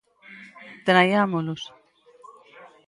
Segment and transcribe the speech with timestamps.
[0.87, 1.61] Traiámolos.